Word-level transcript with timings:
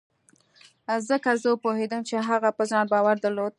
ځکه 1.09 1.31
زه 1.43 1.51
پوهېدم 1.63 2.01
چې 2.09 2.15
هغه 2.29 2.49
په 2.57 2.63
ځان 2.71 2.85
باور 2.93 3.15
درلود. 3.23 3.49